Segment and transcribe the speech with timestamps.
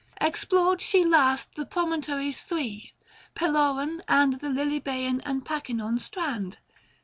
[0.19, 2.93] Explored she last The promontories three,
[3.35, 6.57] Peloran and 535 The Lilybsean and Pachynon strand.